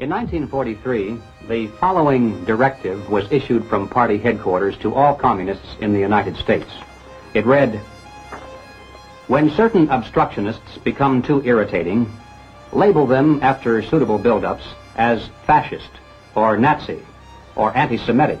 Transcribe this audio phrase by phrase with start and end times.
[0.00, 5.98] In 1943, the following directive was issued from party headquarters to all communists in the
[5.98, 6.70] United States.
[7.34, 7.80] It read,
[9.26, 12.08] When certain obstructionists become too irritating,
[12.72, 14.62] label them after suitable buildups
[14.94, 15.90] as fascist
[16.36, 17.04] or Nazi
[17.56, 18.40] or anti-Semitic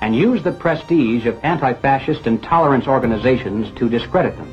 [0.00, 4.50] and use the prestige of anti-fascist and tolerance organizations to discredit them.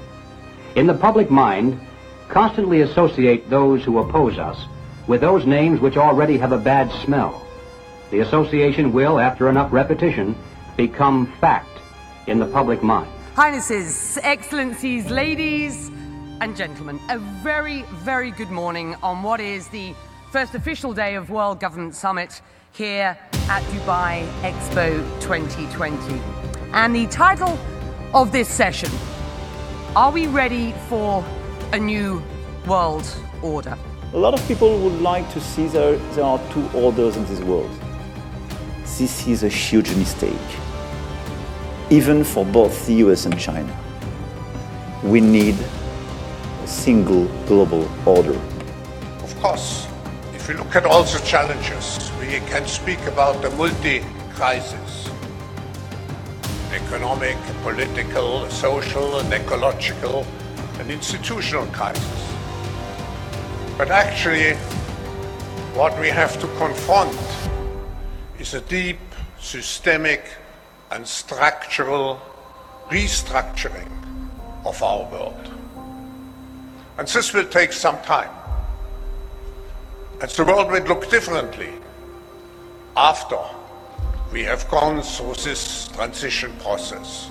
[0.76, 1.80] In the public mind,
[2.28, 4.66] constantly associate those who oppose us
[5.08, 7.46] with those names which already have a bad smell.
[8.12, 10.36] The association will, after enough repetition,
[10.76, 11.80] become fact
[12.28, 13.10] in the public mind.
[13.36, 15.90] Highnesses, Excellencies, ladies
[16.42, 19.94] and gentlemen, a very, very good morning on what is the
[20.32, 23.18] first official day of World Government Summit here
[23.50, 26.22] at Dubai Expo 2020.
[26.74, 27.58] And the title
[28.14, 28.92] of this session
[29.96, 31.26] Are we ready for
[31.74, 32.22] a new
[32.68, 33.08] world
[33.42, 33.78] order?
[34.18, 37.40] A lot of people would like to see there, there are two orders in this
[37.42, 37.70] world.
[38.98, 40.50] This is a huge mistake,
[41.92, 43.72] even for both the US and China.
[45.04, 45.56] We need
[46.64, 48.34] a single global order.
[49.22, 49.86] Of course,
[50.34, 55.12] if we look at all the challenges, we can speak about the multi crisis
[56.74, 60.26] economic, political, social, and ecological,
[60.80, 62.27] and institutional crisis.
[63.78, 64.56] But actually,
[65.76, 67.16] what we have to confront
[68.40, 68.98] is a deep,
[69.40, 70.26] systemic,
[70.90, 72.20] and structural
[72.90, 73.88] restructuring
[74.66, 75.54] of our world.
[76.98, 78.32] And this will take some time.
[80.22, 81.74] And the world will look differently
[82.96, 83.38] after
[84.32, 87.30] we have gone through this transition process.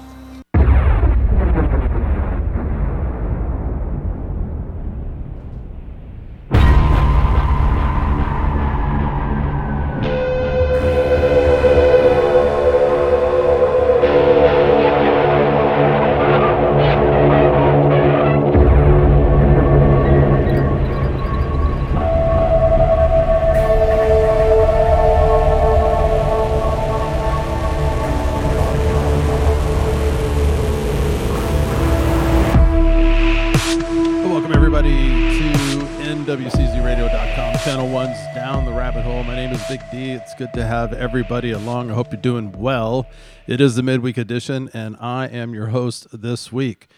[41.06, 41.88] Everybody along.
[41.88, 43.06] I hope you're doing well.
[43.46, 46.88] It is the midweek edition, and I am your host this week.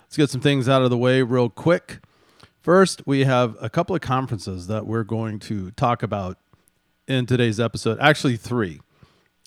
[0.00, 2.00] Let's get some things out of the way real quick.
[2.60, 6.38] First, we have a couple of conferences that we're going to talk about
[7.06, 8.00] in today's episode.
[8.00, 8.80] Actually, three,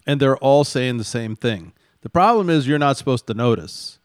[0.07, 1.73] and they're all saying the same thing.
[1.99, 3.99] The problem is you're not supposed to notice.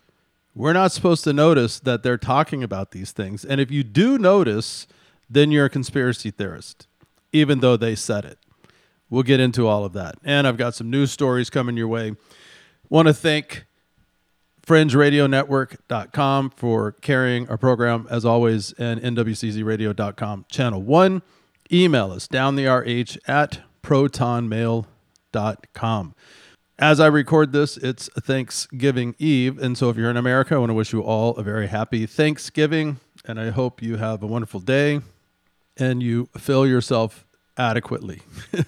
[0.56, 3.44] We're not supposed to notice that they're talking about these things.
[3.44, 4.88] And if you do notice,
[5.30, 6.88] then you're a conspiracy theorist,
[7.32, 8.38] even though they said it.
[9.10, 10.14] We'll get into all of that.
[10.24, 12.14] And I've got some news stories coming your way.
[12.88, 13.66] Want to thank
[14.66, 21.22] fringeradionetwork.com for carrying our program as always and nwczradio.com channel 1
[21.72, 26.14] email us down the rh at protonmail.com
[26.80, 29.58] as I record this, it's Thanksgiving Eve.
[29.58, 32.06] And so if you're in America, I want to wish you all a very happy
[32.06, 32.98] Thanksgiving.
[33.26, 35.02] And I hope you have a wonderful day
[35.76, 37.26] and you fill yourself
[37.60, 38.22] adequately.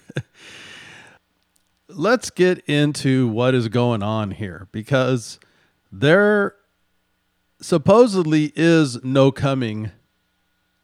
[1.88, 5.41] Let's get into what is going on here because
[5.91, 6.54] there
[7.60, 9.91] supposedly is no coming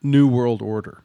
[0.03, 1.03] New World Order.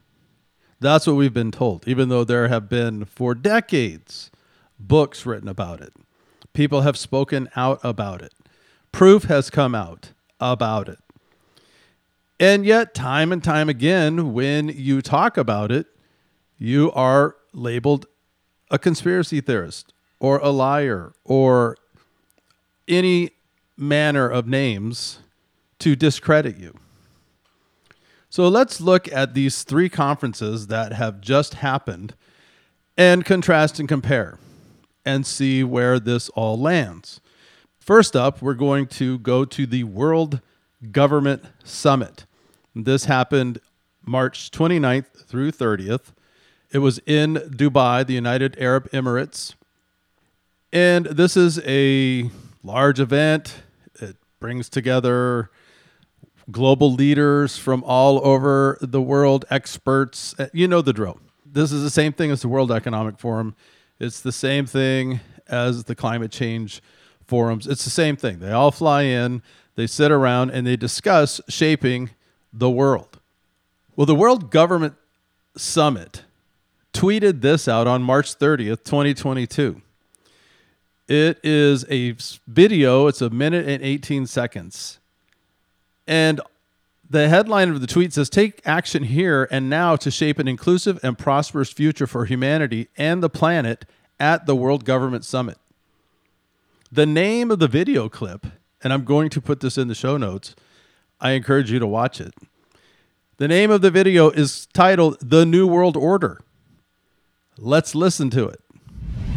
[0.79, 4.31] That's what we've been told, even though there have been for decades
[4.79, 5.93] books written about it.
[6.53, 8.33] People have spoken out about it.
[8.91, 10.99] Proof has come out about it.
[12.39, 15.87] And yet, time and time again, when you talk about it,
[16.63, 18.06] you are labeled
[18.72, 21.75] a conspiracy theorist or a liar or
[22.88, 23.31] any
[23.75, 25.19] manner of names
[25.78, 26.74] to discredit you.
[28.29, 32.16] So let's look at these three conferences that have just happened
[32.97, 34.39] and contrast and compare
[35.06, 37.19] and see where this all lands.
[37.77, 40.39] First up, we're going to go to the World
[40.94, 42.25] Government Summit.
[42.74, 43.59] This happened
[44.06, 46.13] March 29th through 30th.
[46.73, 49.53] It was in Dubai, the United Arab Emirates.
[50.71, 52.31] And this is a
[52.63, 53.61] large event.
[53.99, 55.51] It brings together
[56.49, 60.33] global leaders from all over the world, experts.
[60.39, 61.19] Uh, you know the drill.
[61.45, 63.55] This is the same thing as the World Economic Forum.
[63.99, 66.81] It's the same thing as the climate change
[67.27, 67.67] forums.
[67.67, 68.39] It's the same thing.
[68.39, 69.43] They all fly in,
[69.75, 72.09] they sit around, and they discuss shaping
[72.51, 73.19] the world.
[73.95, 74.95] Well, the World Government
[75.55, 76.23] Summit
[76.94, 79.81] tweeted this out on March 30th, 2022.
[81.07, 82.16] It is a
[82.48, 85.00] video, it's a minute and 18 seconds.
[86.07, 86.40] And
[87.10, 91.00] the headline of the tweet says Take action here and now to shape an inclusive
[91.04, 93.86] and prosperous future for humanity and the planet
[94.19, 95.57] at the World Government Summit.
[96.92, 98.45] The name of the video clip,
[98.84, 100.56] and I'm going to put this in the show notes,
[101.19, 102.34] I encourage you to watch it.
[103.38, 106.40] The name of the video is titled The New World Order.
[107.59, 108.59] Let's listen to it.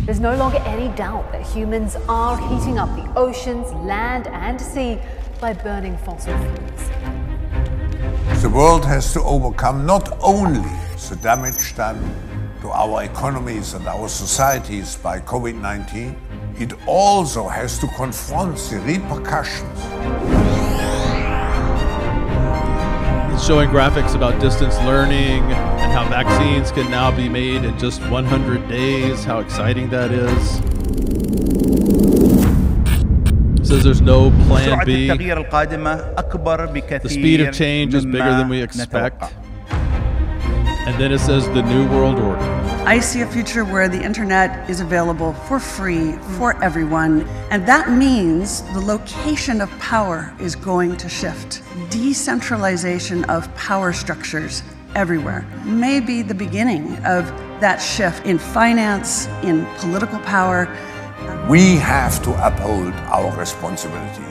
[0.07, 4.99] There's no longer any doubt that humans are heating up the oceans, land, and sea
[5.39, 6.91] by burning fossil fuels.
[8.41, 10.67] The world has to overcome not only
[11.11, 12.01] the damage done
[12.63, 16.17] to our economies and our societies by COVID 19,
[16.59, 20.46] it also has to confront the repercussions
[23.47, 28.69] showing graphics about distance learning and how vaccines can now be made in just 100
[28.69, 29.23] days.
[29.23, 30.57] How exciting that is!
[33.69, 35.09] Says there's no plan B.
[37.03, 39.23] The speed of change is bigger than we expect.
[39.71, 42.66] And then it says the New World Order.
[42.87, 47.23] I see a future where the internet is available for free for everyone.
[47.51, 51.63] And that means the location of power is going to shift.
[51.91, 54.63] Decentralization of power structures
[54.95, 57.27] everywhere may be the beginning of
[57.61, 60.69] that shift in finance, in political power.
[61.51, 64.23] We have to uphold our responsibility,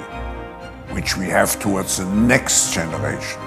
[0.93, 3.41] which we have towards the next generation.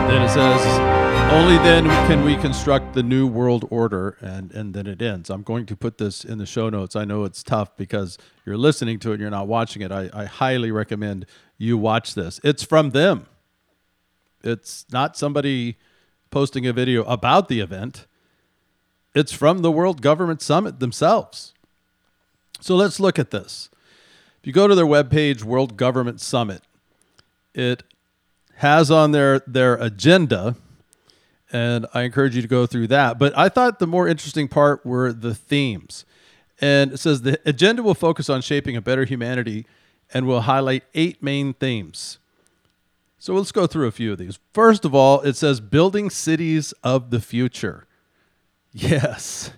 [0.00, 4.16] And then it says, only then can we construct the new world order.
[4.20, 5.30] And, and then it ends.
[5.30, 6.96] I'm going to put this in the show notes.
[6.96, 9.90] I know it's tough because you're listening to it and you're not watching it.
[9.90, 11.26] I, I highly recommend
[11.58, 12.40] you watch this.
[12.44, 13.26] It's from them,
[14.42, 15.76] it's not somebody
[16.30, 18.06] posting a video about the event,
[19.14, 21.54] it's from the World Government Summit themselves.
[22.60, 23.70] So let's look at this.
[24.40, 26.62] If you go to their webpage, World Government Summit,
[27.54, 27.82] it
[28.56, 30.56] has on their their agenda
[31.54, 33.16] and I encourage you to go through that.
[33.16, 36.04] But I thought the more interesting part were the themes.
[36.60, 39.64] And it says the agenda will focus on shaping a better humanity
[40.12, 42.18] and will highlight eight main themes.
[43.18, 44.40] So let's go through a few of these.
[44.52, 47.86] First of all, it says building cities of the future.
[48.72, 49.52] Yes.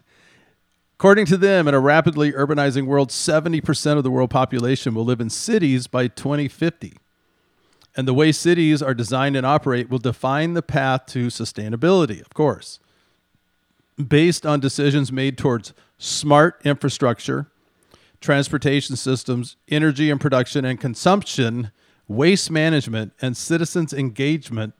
[0.98, 5.22] According to them, in a rapidly urbanizing world, 70% of the world population will live
[5.22, 6.98] in cities by 2050
[7.96, 12.34] and the way cities are designed and operate will define the path to sustainability, of
[12.34, 12.78] course,
[14.06, 17.46] based on decisions made towards smart infrastructure,
[18.20, 21.70] transportation systems, energy and production and consumption,
[22.06, 24.74] waste management, and citizens' engagement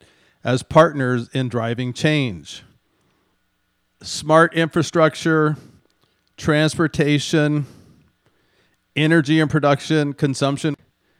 [0.44, 2.62] as partners in driving change.
[4.02, 5.56] Smart infrastructure,
[6.36, 7.64] transportation,
[8.94, 10.74] energy and production, consumption,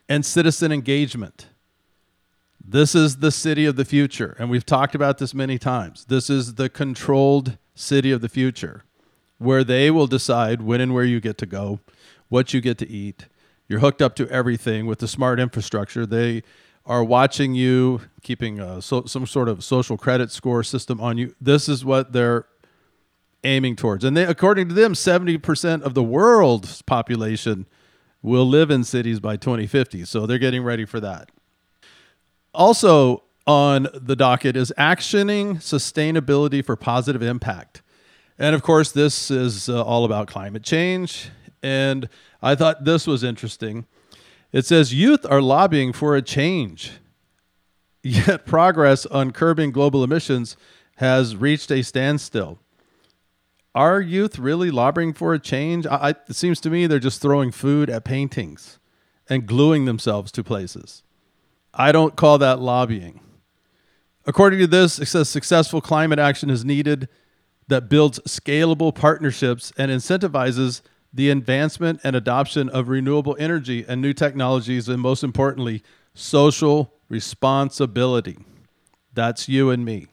[0.07, 1.47] and citizen engagement.
[2.69, 4.35] This is the city of the future.
[4.37, 6.03] And we've talked about this many times.
[6.05, 8.83] This is the controlled city of the future
[9.37, 11.79] where they will decide when and where you get to go,
[12.27, 13.27] what you get to eat.
[13.69, 16.05] You're hooked up to everything with the smart infrastructure.
[16.05, 16.43] They
[16.85, 21.35] are watching you, keeping a, so, some sort of social credit score system on you.
[21.39, 22.47] This is what they're
[23.45, 24.03] aiming towards.
[24.03, 27.65] And they, according to them, 70% of the world's population
[28.21, 30.03] will live in cities by 2050.
[30.03, 31.29] So they're getting ready for that.
[32.57, 37.83] Also on the docket is actioning sustainability for positive impact.
[38.39, 41.29] And of course, this is uh, all about climate change.
[41.61, 42.09] And
[42.41, 43.85] I thought this was interesting.
[44.51, 46.93] It says youth are lobbying for a change,
[48.01, 50.57] yet progress on curbing global emissions
[50.97, 52.59] has reached a standstill.
[53.75, 55.85] Are youth really lobbying for a change?
[55.85, 58.79] I, it seems to me they're just throwing food at paintings
[59.29, 61.03] and gluing themselves to places.
[61.77, 63.21] I don't call that lobbying.
[64.25, 67.07] According to this, it says successful climate action is needed
[67.67, 70.81] that builds scalable partnerships and incentivizes
[71.13, 78.37] the advancement and adoption of renewable energy and new technologies, and most importantly, social responsibility.
[79.13, 80.07] That's you and me.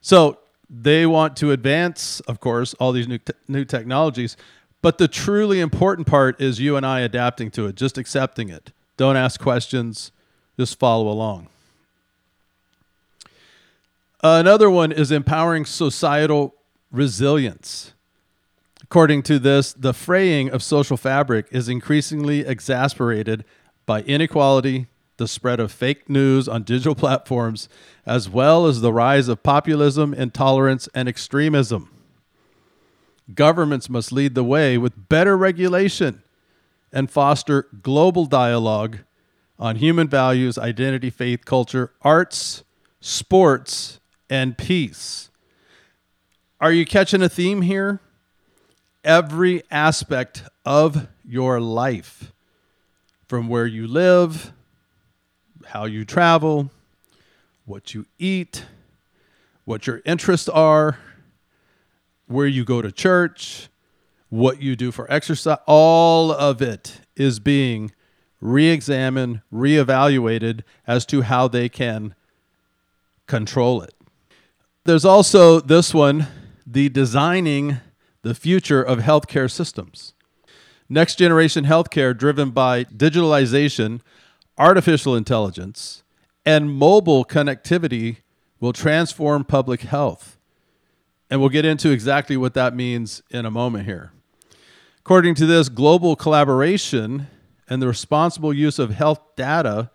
[0.00, 0.38] So
[0.70, 4.36] they want to advance, of course, all these new, te- new technologies.
[4.82, 8.72] But the truly important part is you and I adapting to it, just accepting it.
[8.96, 10.12] Don't ask questions,
[10.58, 11.46] just follow along.
[14.22, 16.54] Another one is empowering societal
[16.90, 17.92] resilience.
[18.82, 23.44] According to this, the fraying of social fabric is increasingly exasperated
[23.86, 24.88] by inequality,
[25.18, 27.68] the spread of fake news on digital platforms,
[28.04, 31.90] as well as the rise of populism, intolerance, and extremism.
[33.34, 36.22] Governments must lead the way with better regulation
[36.92, 39.00] and foster global dialogue
[39.58, 42.62] on human values, identity, faith, culture, arts,
[43.00, 43.98] sports,
[44.30, 45.30] and peace.
[46.60, 48.00] Are you catching a theme here?
[49.04, 52.32] Every aspect of your life,
[53.26, 54.52] from where you live,
[55.66, 56.70] how you travel,
[57.64, 58.64] what you eat,
[59.64, 60.98] what your interests are,
[62.26, 63.68] where you go to church,
[64.30, 67.92] what you do for exercise, all of it is being
[68.40, 72.14] re examined, re-evaluated as to how they can
[73.26, 73.94] control it.
[74.84, 76.26] There's also this one
[76.66, 77.78] the designing
[78.22, 80.12] the future of healthcare systems.
[80.88, 84.00] Next generation healthcare driven by digitalization,
[84.56, 86.02] artificial intelligence,
[86.44, 88.18] and mobile connectivity
[88.60, 90.38] will transform public health.
[91.30, 94.12] And we'll get into exactly what that means in a moment here.
[95.00, 97.28] According to this, global collaboration
[97.68, 99.90] and the responsible use of health data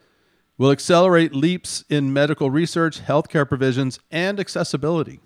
[0.58, 5.20] will accelerate leaps in medical research, healthcare provisions, and accessibility.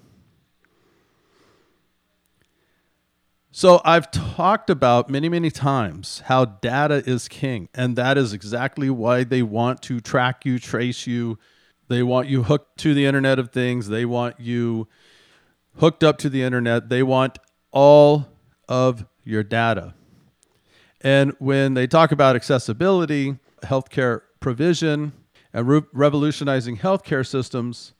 [3.51, 8.89] So, I've talked about many, many times how data is king, and that is exactly
[8.89, 11.39] why they want to track you, trace you.
[11.87, 13.87] They want you hooked to the Internet of Things.
[13.87, 14.87] They want you
[15.77, 16.89] hooked up to the Internet.
[16.89, 17.39] They want
[17.71, 18.27] all
[18.69, 19.95] of your data.
[21.07, 25.13] And when they talk about accessibility, healthcare provision,
[25.53, 27.93] and re- revolutionizing healthcare systems,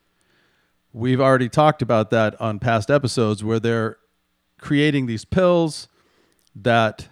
[0.91, 3.95] we've already talked about that on past episodes where they're
[4.59, 5.87] creating these pills
[6.53, 7.07] that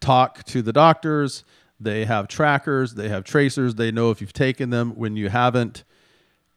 [0.00, 1.44] talk to the doctors.
[1.80, 5.82] They have trackers, they have tracers, they know if you've taken them, when you haven't.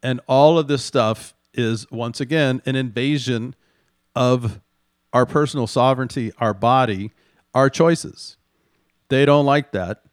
[0.03, 3.55] And all of this stuff is, once again, an invasion
[4.17, 4.59] of
[5.13, 7.13] our personal sovereignty, our body,
[7.53, 8.35] our choices.
[9.11, 10.03] They don't like that.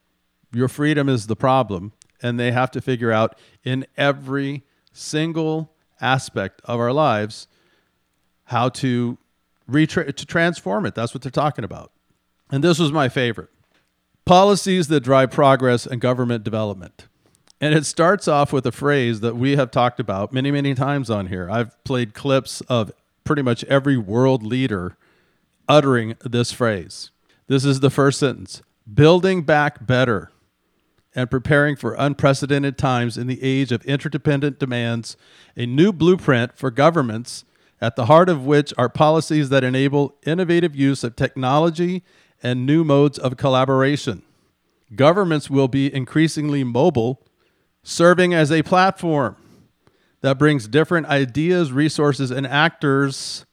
[0.52, 1.93] Your freedom is the problem.
[2.21, 7.47] And they have to figure out in every single aspect of our lives
[8.47, 9.17] how to
[9.71, 10.97] retra- to transform it.
[10.97, 11.93] That's what they're talking about.
[12.50, 13.50] And this was my favorite.
[14.25, 17.07] Policies that drive progress and government development.
[17.61, 21.09] And it starts off with a phrase that we have talked about many, many times
[21.09, 21.49] on here.
[21.49, 22.90] I've played clips of
[23.23, 24.97] pretty much every world leader
[25.69, 27.12] uttering this phrase.
[27.47, 28.61] This is the first sentence
[28.92, 30.30] building back better
[31.14, 35.16] and preparing for unprecedented times in the age of interdependent demands,
[35.57, 37.45] a new blueprint for governments,
[37.80, 42.02] at the heart of which are policies that enable innovative use of technology
[42.42, 44.23] and new modes of collaboration.
[44.95, 47.23] Governments will be increasingly mobile,
[47.83, 49.37] serving as a platform
[50.21, 53.47] that brings different ideas, resources, and actors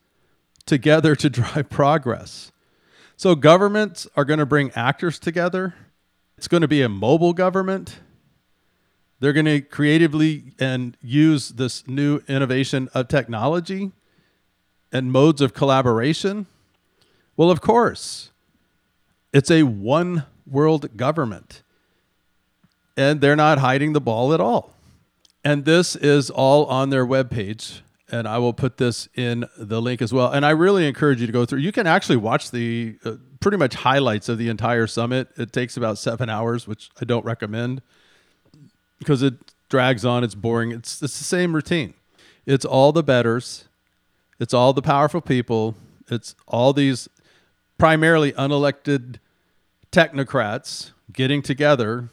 [0.65, 2.51] together to drive progress.
[3.18, 5.74] So, governments are going to bring actors together.
[6.38, 8.00] It's going to be a mobile government.
[9.20, 13.94] They're going to creatively and use this new innovation of technology
[14.92, 16.48] and modes of collaboration.
[17.38, 18.32] Well, of course,
[19.32, 21.64] it's a one world government,
[22.98, 24.74] and they're not hiding the ball at all.
[25.44, 27.82] And this is all on their webpage.
[28.16, 30.32] And I will put this in the link as well.
[30.32, 31.60] And I really encourage you to go through.
[31.60, 35.28] You can actually watch the uh, pretty much highlights of the entire summit.
[35.36, 37.82] It takes about seven hours, which I don't recommend
[39.00, 39.34] because it
[39.68, 40.24] drags on.
[40.24, 40.72] It's boring.
[40.72, 41.94] It's, it's the same routine.
[42.46, 43.66] It's all the betters,
[44.40, 45.76] it's all the powerful people,
[46.08, 47.10] it's all these
[47.78, 49.18] primarily unelected
[49.92, 52.10] technocrats getting together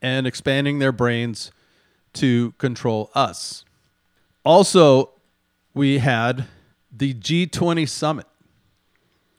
[0.00, 1.50] and expanding their brains
[2.14, 3.64] to control us.
[4.44, 5.13] Also,
[5.74, 6.46] we had
[6.90, 8.26] the G20 summit.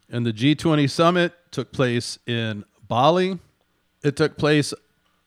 [0.09, 3.39] And the G20 summit took place in Bali.
[4.03, 4.73] It took place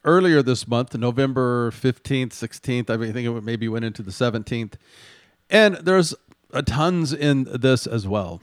[0.04, 2.90] earlier this month, November 15th, 16th.
[2.90, 4.74] I think it maybe went into the 17th.
[5.50, 6.14] And there's
[6.52, 8.40] a tons in this as well.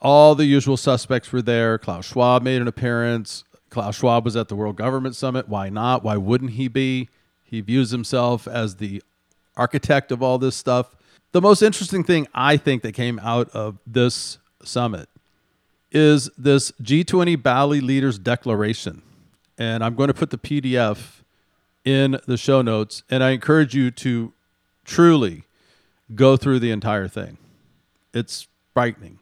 [0.00, 1.78] All the usual suspects were there.
[1.78, 3.44] Klaus Schwab made an appearance.
[3.70, 5.48] Klaus Schwab was at the World Government Summit.
[5.48, 6.04] Why not?
[6.04, 7.08] Why wouldn't he be?
[7.42, 9.02] He views himself as the
[9.56, 10.94] architect of all this stuff.
[11.34, 15.08] The most interesting thing I think that came out of this summit
[15.90, 19.02] is this G20 Bali Leaders Declaration.
[19.58, 21.22] And I'm going to put the PDF
[21.84, 23.02] in the show notes.
[23.10, 24.32] And I encourage you to
[24.84, 25.42] truly
[26.14, 27.36] go through the entire thing.
[28.12, 29.18] It's frightening.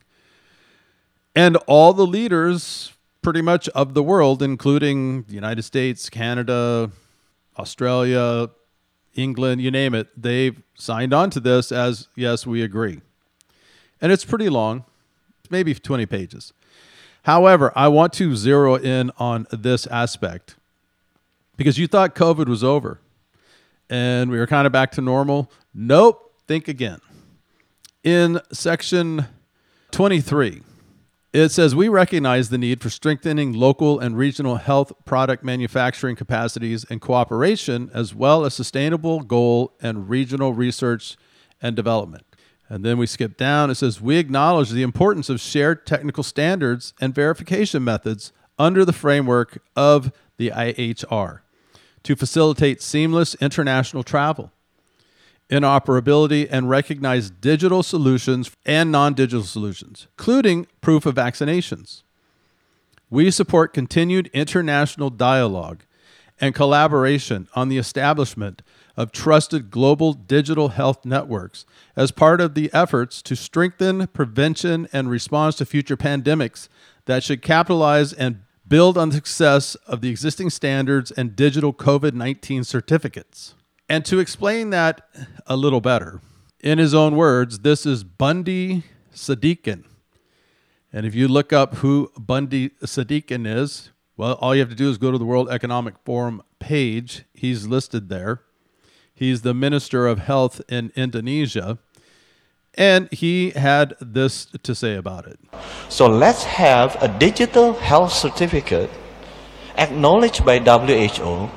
[1.35, 2.92] And all the leaders,
[3.23, 6.90] pretty much, of the world, including the United States, Canada,
[7.59, 8.50] Australia,
[9.14, 13.00] England, you name it, they've signed on to this as yes, we agree.
[14.00, 14.85] And it's pretty long,
[15.50, 16.52] maybe 20 pages.
[17.25, 20.57] However, I want to zero in on this aspect
[21.57, 23.00] because you thought COVID was over
[23.88, 25.50] and we were kind of back to normal.
[25.73, 27.00] Nope, think again.
[28.02, 29.26] In section
[29.92, 30.62] 23,
[31.33, 36.85] it says we recognize the need for strengthening local and regional health product manufacturing capacities
[36.91, 41.17] and cooperation, as well as sustainable goal and regional research
[41.62, 42.27] and development.
[42.69, 43.71] And then we skip down.
[43.71, 48.93] It says we acknowledge the importance of shared technical standards and verification methods under the
[48.93, 51.41] framework of the IHR
[52.03, 54.53] to facilitate seamless international travel
[55.52, 62.02] interoperability, and recognize digital solutions and non digital solutions, including proof of vaccinations.
[63.11, 65.85] We support continued international dialogue
[66.40, 68.62] and collaboration on the establishment
[68.97, 71.66] of trusted global digital health networks
[71.97, 76.68] as part of the efforts to strengthen prevention and response to future pandemics
[77.04, 82.14] that should capitalize and build on the success of the existing standards and digital COVID
[82.14, 83.54] 19 certificates.
[83.92, 85.06] And to explain that
[85.46, 86.22] a little better,
[86.61, 88.84] in his own words, this is Bundy
[89.14, 89.84] Sadikin.
[90.90, 94.88] And if you look up who Bundy Sadikin is, well, all you have to do
[94.88, 97.25] is go to the World Economic Forum page.
[97.34, 98.40] He's listed there.
[99.14, 101.76] He's the Minister of Health in Indonesia.
[102.72, 105.38] And he had this to say about it.
[105.90, 108.88] So let's have a digital health certificate
[109.76, 111.50] acknowledged by WHO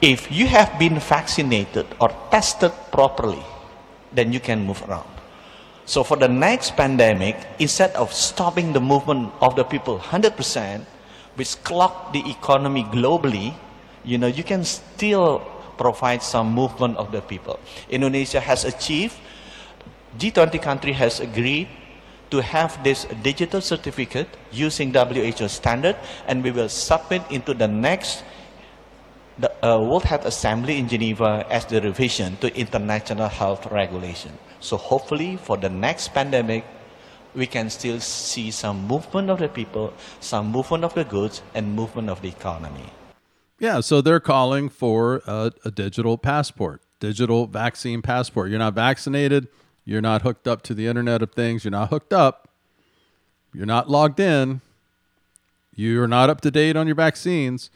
[0.00, 3.42] if you have been vaccinated or tested properly,
[4.12, 5.08] then you can move around.
[5.86, 10.84] So for the next pandemic, instead of stopping the movement of the people 100%,
[11.34, 13.54] which clock the economy globally,
[14.04, 15.40] you know, you can still
[15.78, 17.58] provide some movement of the people.
[17.88, 19.14] Indonesia has achieved,
[20.18, 21.68] G20 country has agreed
[22.30, 28.24] to have this digital certificate using WHO standard and we will submit into the next
[29.38, 34.32] the uh, World Health Assembly in Geneva as the revision to international health regulation.
[34.60, 36.64] So hopefully for the next pandemic,
[37.34, 41.74] we can still see some movement of the people, some movement of the goods, and
[41.74, 42.90] movement of the economy.
[43.60, 48.50] Yeah, so they're calling for a, a digital passport, digital vaccine passport.
[48.50, 49.48] You're not vaccinated,
[49.84, 52.48] you're not hooked up to the Internet of Things, you're not hooked up,
[53.52, 54.60] you're not logged in,
[55.74, 57.70] you're not up to date on your vaccines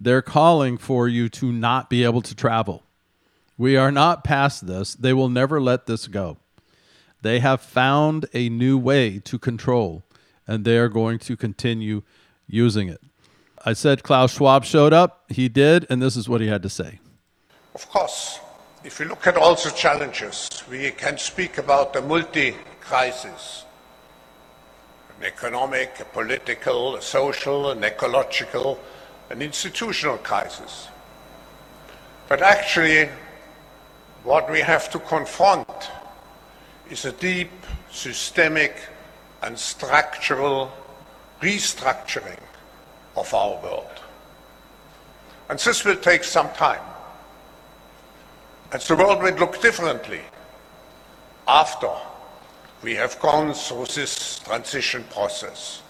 [0.00, 2.82] they're calling for you to not be able to travel.
[3.56, 4.94] We are not past this.
[4.94, 6.38] They will never let this go.
[7.22, 10.04] They have found a new way to control,
[10.46, 12.02] and they are going to continue
[12.46, 13.00] using it.
[13.64, 15.24] I said Klaus Schwab showed up.
[15.28, 17.00] He did, and this is what he had to say.
[17.74, 18.40] Of course,
[18.82, 23.64] if we look at all the challenges, we can speak about a multi crisis
[25.18, 28.78] an economic, a political, a social, an ecological
[29.30, 30.88] an institutional crisis.
[32.28, 33.08] But actually,
[34.22, 35.68] what we have to confront
[36.90, 37.50] is a deep,
[37.90, 38.76] systemic,
[39.42, 40.72] and structural
[41.40, 42.40] restructuring
[43.16, 44.00] of our world.
[45.48, 46.80] And this will take some time.
[48.72, 50.22] And the world will look differently
[51.46, 51.90] after
[52.82, 55.82] we have gone through this transition process.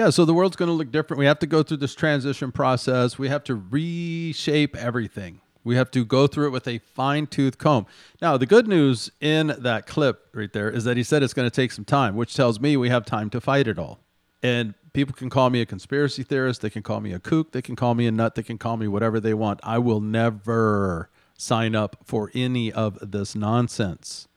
[0.00, 1.18] Yeah, so the world's going to look different.
[1.18, 3.18] We have to go through this transition process.
[3.18, 5.42] We have to reshape everything.
[5.62, 7.84] We have to go through it with a fine tooth comb.
[8.22, 11.44] Now, the good news in that clip right there is that he said it's going
[11.44, 14.00] to take some time, which tells me we have time to fight it all.
[14.42, 16.62] And people can call me a conspiracy theorist.
[16.62, 17.52] They can call me a kook.
[17.52, 18.36] They can call me a nut.
[18.36, 19.60] They can call me whatever they want.
[19.62, 24.28] I will never sign up for any of this nonsense.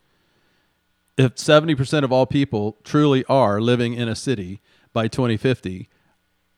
[1.16, 4.60] If 70% of all people truly are living in a city,
[4.94, 5.90] by 2050,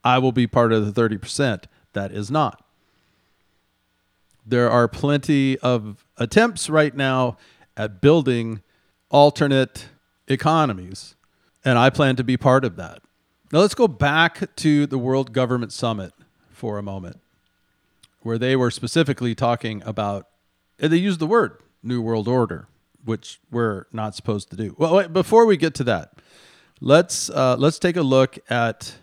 [0.03, 2.63] I will be part of the 30% that is not.
[4.45, 7.37] There are plenty of attempts right now
[7.75, 8.61] at building
[9.09, 9.87] alternate
[10.27, 11.15] economies,
[11.63, 13.01] and I plan to be part of that.
[13.51, 16.13] Now, let's go back to the World Government Summit
[16.49, 17.19] for a moment,
[18.21, 20.27] where they were specifically talking about,
[20.79, 22.67] and they used the word New World Order,
[23.03, 24.75] which we're not supposed to do.
[24.77, 26.13] Well, wait, before we get to that,
[26.81, 28.95] Let's uh, let's take a look at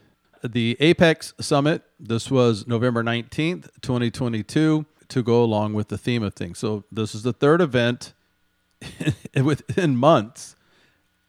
[0.45, 1.83] the APEC Summit.
[1.99, 6.59] This was November 19th, 2022, to go along with the theme of things.
[6.59, 8.13] So this is the third event
[9.43, 10.55] within months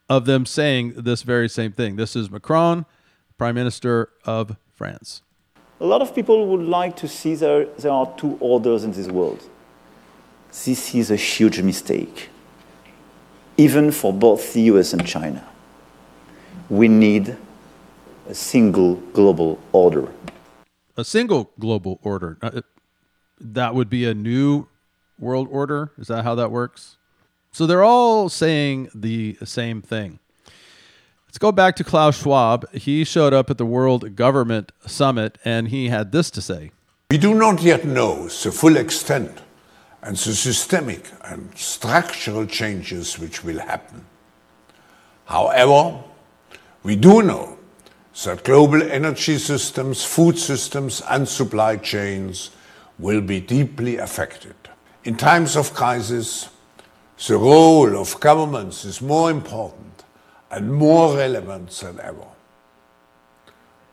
[0.09, 1.95] of them saying this very same thing.
[1.95, 2.85] This is Macron,
[3.37, 5.21] Prime Minister of France.
[5.79, 9.07] A lot of people would like to see there, there are two orders in this
[9.07, 9.47] world.
[10.49, 12.29] This is a huge mistake,
[13.55, 15.47] even for both the US and China.
[16.73, 17.37] We need
[18.27, 20.07] a single global order.
[20.97, 22.39] A single global order.
[22.41, 22.61] Uh,
[23.39, 24.65] That would be a new
[25.19, 25.91] world order.
[25.99, 26.97] Is that how that works?
[27.51, 30.17] So they're all saying the same thing.
[31.27, 32.67] Let's go back to Klaus Schwab.
[32.73, 36.71] He showed up at the World Government Summit and he had this to say.
[37.11, 39.41] We do not yet know the full extent
[40.01, 44.05] and the systemic and structural changes which will happen.
[45.25, 46.03] However,
[46.83, 47.57] we do know
[48.25, 52.51] that global energy systems, food systems, and supply chains
[52.99, 54.55] will be deeply affected.
[55.03, 56.49] In times of crisis,
[57.27, 60.03] the role of governments is more important
[60.51, 62.27] and more relevant than ever.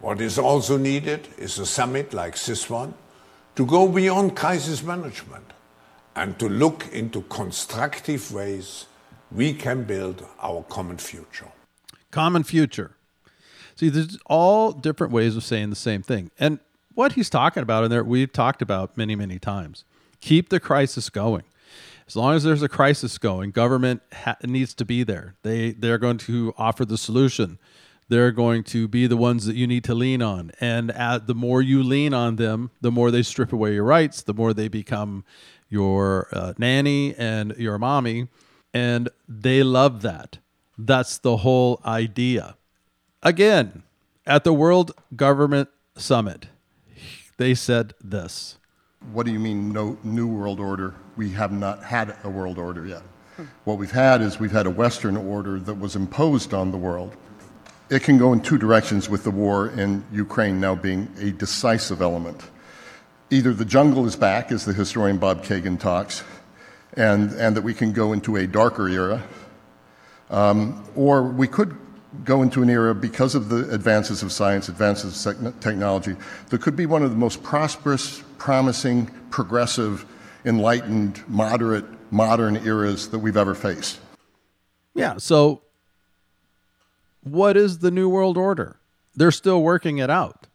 [0.01, 2.95] What is also needed is a summit like this one
[3.57, 5.53] to go beyond crisis management
[6.17, 8.87] and to look into constructive ways
[9.31, 11.53] we can build our common future.
[12.11, 12.97] Common future.
[13.77, 16.31] See, there's all different ways of saying the same thing.
[16.39, 16.59] And
[16.95, 19.85] what he's talking about in there, we've talked about many, many times.
[20.21, 21.45] Keep the crisis going.
[22.07, 25.37] As long as there's a crisis going, government ha- needs to be there.
[25.45, 27.59] They they're going to offer the solution.
[28.09, 30.51] They're going to be the ones that you need to lean on.
[30.61, 34.23] And at, the more you lean on them, the more they strip away your rights,
[34.23, 35.25] the more they become
[35.69, 38.27] your uh, nanny and your mommy.
[38.75, 40.39] And they love that.
[40.87, 42.57] That's the whole idea.
[43.23, 43.83] Again,
[44.27, 46.47] at the World Government Summit,
[47.37, 48.57] they said this.
[49.13, 50.95] What do you mean, no new world order?
[51.17, 53.03] We have not had a world order yet.
[53.65, 57.15] What we've had is we've had a Western order that was imposed on the world.
[57.91, 62.01] It can go in two directions with the war in Ukraine now being a decisive
[62.01, 62.43] element.
[63.31, 66.25] Either the jungle is back, as the historian Bob Kagan talks,
[66.95, 69.23] and, and that we can go into a darker era,
[70.31, 71.77] Um, or we could
[72.25, 76.17] go into an era because of the advances of science, advances of technology,
[76.49, 80.07] that could be one of the most prosperous, promising, progressive,
[80.45, 84.01] enlightened, moderate, modern eras that we've ever faced.
[84.95, 85.19] Yeah.
[85.19, 85.63] So,
[87.23, 88.77] what is the New World Order?
[89.15, 90.47] They're still working it out.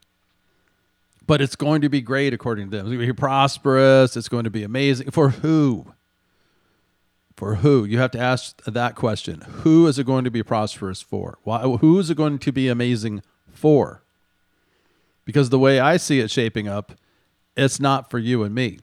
[1.28, 2.86] But it's going to be great, according to them.
[2.86, 4.16] It's going to be prosperous.
[4.16, 5.10] It's going to be amazing.
[5.12, 5.95] For who?
[7.36, 7.84] For who?
[7.84, 9.42] You have to ask that question.
[9.42, 11.38] Who is it going to be prosperous for?
[11.44, 14.04] Why, who is it going to be amazing for?
[15.26, 16.94] Because the way I see it shaping up,
[17.58, 18.80] it's not for you and me.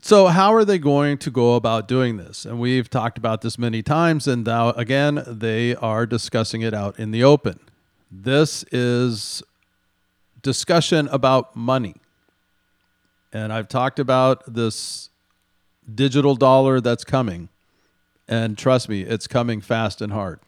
[0.00, 2.44] So, how are they going to go about doing this?
[2.44, 6.98] And we've talked about this many times, and now again, they are discussing it out
[6.98, 7.58] in the open.
[8.10, 9.42] This is
[10.42, 11.96] discussion about money.
[13.32, 15.08] And I've talked about this
[15.92, 17.48] digital dollar that's coming.
[18.28, 20.40] And trust me, it's coming fast and hard.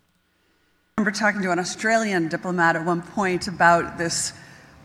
[0.96, 4.32] I remember talking to an Australian diplomat at one point about this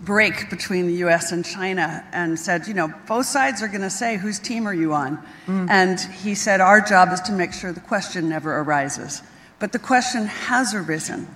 [0.01, 3.89] break between the US and China and said, you know, both sides are going to
[3.89, 5.23] say, whose team are you on?
[5.45, 5.69] Mm.
[5.69, 9.21] And he said, our job is to make sure the question never arises.
[9.60, 11.27] But the question has arisen.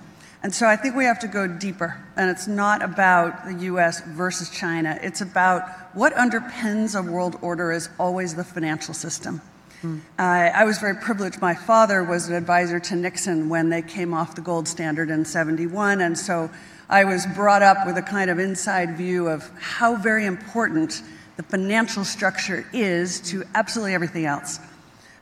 [0.42, 1.96] And so I think we have to go deeper.
[2.16, 7.72] And it's not about the US versus China, it's about what underpins a world order
[7.72, 9.40] is always the financial system.
[9.84, 11.40] Uh, I was very privileged.
[11.40, 15.24] My father was an advisor to Nixon when they came off the gold standard in
[15.24, 16.00] 71.
[16.00, 16.50] And so
[16.88, 21.02] I was brought up with a kind of inside view of how very important
[21.36, 24.58] the financial structure is to absolutely everything else.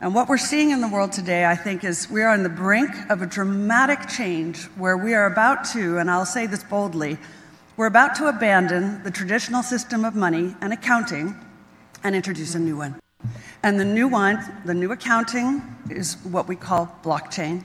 [0.00, 2.48] And what we're seeing in the world today, I think, is we are on the
[2.48, 7.16] brink of a dramatic change where we are about to, and I'll say this boldly,
[7.76, 11.34] we're about to abandon the traditional system of money and accounting
[12.04, 13.03] and introduce a new one.
[13.64, 17.64] And the new one, the new accounting, is what we call blockchain.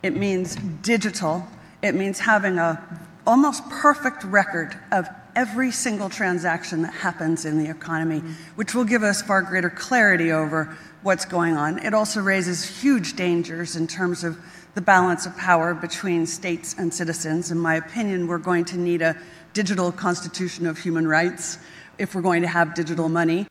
[0.00, 1.44] It means digital.
[1.82, 2.80] It means having a
[3.26, 8.20] almost perfect record of every single transaction that happens in the economy,
[8.54, 11.84] which will give us far greater clarity over what's going on.
[11.84, 14.38] It also raises huge dangers in terms of
[14.76, 17.50] the balance of power between states and citizens.
[17.50, 19.16] In my opinion, we're going to need a
[19.52, 21.58] digital constitution of human rights
[21.98, 23.48] if we're going to have digital money.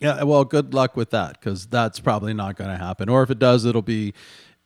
[0.00, 3.08] Yeah, well, good luck with that because that's probably not going to happen.
[3.08, 4.12] Or if it does, it'll be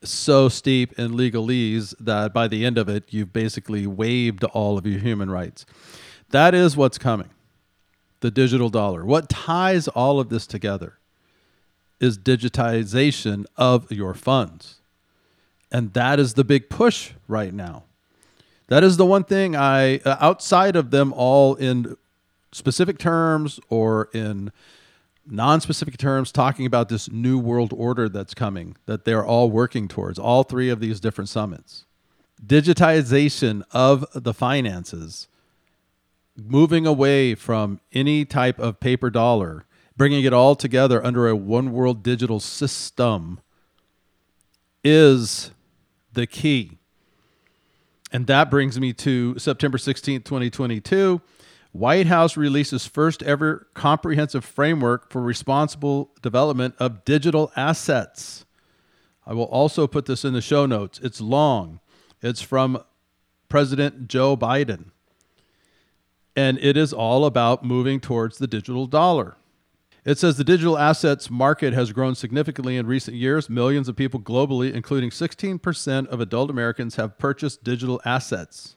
[0.03, 4.87] so steep in legalese that by the end of it, you've basically waived all of
[4.87, 5.67] your human rights.
[6.31, 7.31] That is what's coming
[8.21, 9.05] the digital dollar.
[9.05, 10.99] What ties all of this together
[12.01, 14.81] is digitization of your funds.
[15.71, 17.85] And that is the big push right now.
[18.69, 21.97] That is the one thing I, uh, outside of them all in
[22.53, 24.51] specific terms or in
[25.31, 30.19] non-specific terms talking about this new world order that's coming that they're all working towards
[30.19, 31.85] all three of these different summits.
[32.45, 35.29] Digitization of the finances
[36.37, 39.65] moving away from any type of paper dollar
[39.99, 43.41] bringing it all together under a one world digital system
[44.85, 45.51] is
[46.13, 46.79] the key.
[48.13, 51.21] And that brings me to September 16th 2022
[51.79, 58.45] White House releases first ever comprehensive framework for responsible development of digital assets.
[59.25, 60.99] I will also put this in the show notes.
[61.01, 61.79] It's long.
[62.21, 62.83] It's from
[63.49, 64.87] President Joe Biden.
[66.35, 69.37] And it is all about moving towards the digital dollar.
[70.05, 73.49] It says the digital assets market has grown significantly in recent years.
[73.49, 78.75] Millions of people globally, including 16% of adult Americans, have purchased digital assets.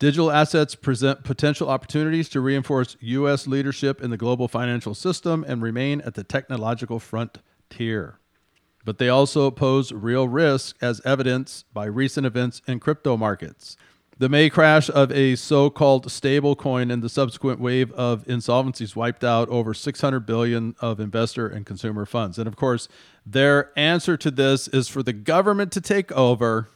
[0.00, 3.46] Digital assets present potential opportunities to reinforce U.S.
[3.46, 8.18] leadership in the global financial system and remain at the technological frontier.
[8.82, 13.76] But they also pose real risk, as evidenced by recent events in crypto markets.
[14.16, 19.22] The May crash of a so called stablecoin and the subsequent wave of insolvencies wiped
[19.22, 22.38] out over 600 billion of investor and consumer funds.
[22.38, 22.88] And of course,
[23.26, 26.70] their answer to this is for the government to take over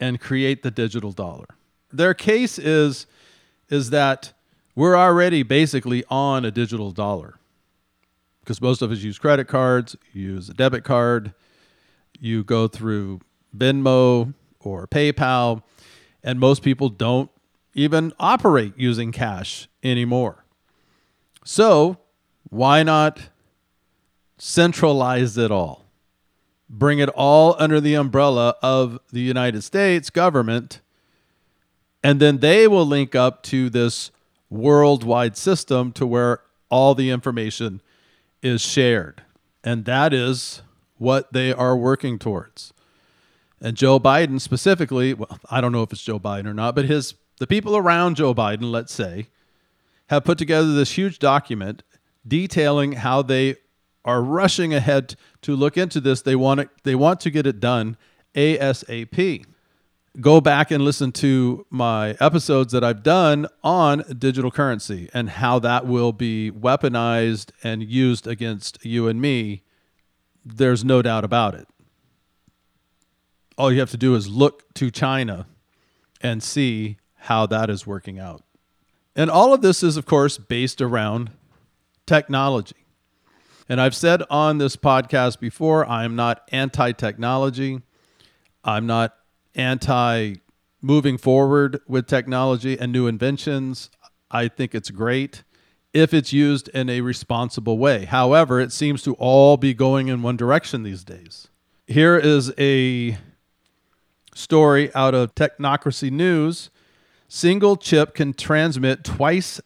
[0.00, 1.44] and create the digital dollar
[1.92, 3.06] their case is
[3.68, 4.32] is that
[4.74, 7.38] we're already basically on a digital dollar
[8.40, 11.34] because most of us use credit cards, use a debit card,
[12.18, 13.20] you go through
[13.56, 15.62] Venmo or PayPal,
[16.22, 17.30] and most people don't
[17.74, 20.44] even operate using cash anymore.
[21.44, 21.98] So,
[22.48, 23.30] why not
[24.38, 25.84] centralize it all?
[26.68, 30.80] Bring it all under the umbrella of the United States government
[32.02, 34.10] and then they will link up to this
[34.48, 37.80] worldwide system to where all the information
[38.42, 39.22] is shared.
[39.62, 40.62] And that is
[40.98, 42.72] what they are working towards.
[43.60, 46.86] And Joe Biden specifically, well, I don't know if it's Joe Biden or not, but
[46.86, 49.26] his the people around Joe Biden, let's say,
[50.08, 51.82] have put together this huge document
[52.26, 53.56] detailing how they
[54.04, 56.20] are rushing ahead to look into this.
[56.22, 57.96] They want it, they want to get it done
[58.34, 59.46] ASAP
[60.18, 65.58] go back and listen to my episodes that I've done on digital currency and how
[65.60, 69.62] that will be weaponized and used against you and me.
[70.44, 71.68] There's no doubt about it.
[73.56, 75.46] All you have to do is look to China
[76.20, 78.42] and see how that is working out.
[79.14, 81.30] And all of this is, of course, based around
[82.06, 82.86] technology.
[83.68, 87.82] And I've said on this podcast before, I am not anti technology.
[88.64, 89.14] I'm not
[89.54, 90.34] anti
[90.82, 93.90] moving forward with technology and new inventions.
[94.30, 95.42] I think it's great
[95.92, 98.04] if it's used in a responsible way.
[98.04, 101.48] However, it seems to all be going in one direction these days.
[101.86, 103.18] Here is a
[104.34, 106.70] story out of Technocracy News.
[107.28, 109.60] Single chip can transmit twice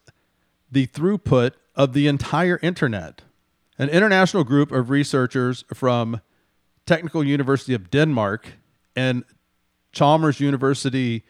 [0.71, 3.23] the throughput of the entire internet.
[3.79, 6.21] An international group of researchers from
[6.87, 8.55] Technical University of Denmark
[8.97, 9.25] and
[9.95, 11.25] Chalmers University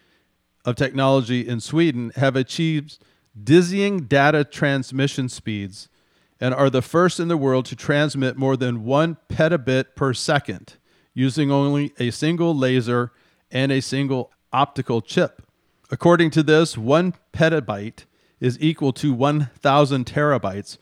[0.65, 2.99] of Technology in Sweden have achieved
[3.43, 5.89] dizzying data transmission speeds
[6.41, 10.77] and are the first in the world to transmit more than one petabit per second
[11.13, 13.13] using only a single laser
[13.51, 15.43] and a single optical chip.
[15.91, 18.05] According to this, one petabyte
[18.41, 20.77] is equal to 1,000 terabytes,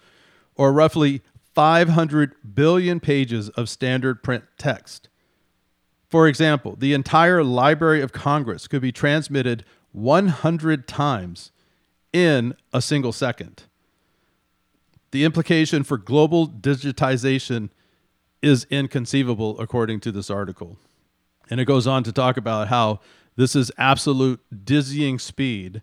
[0.56, 1.22] or roughly
[1.54, 5.08] 500 billion pages of standard print text.
[6.12, 11.52] For example, the entire Library of Congress could be transmitted 100 times
[12.12, 13.62] in a single second.
[15.12, 17.70] The implication for global digitization
[18.42, 20.76] is inconceivable, according to this article.
[21.48, 23.00] And it goes on to talk about how
[23.36, 25.80] this is absolute dizzying speed.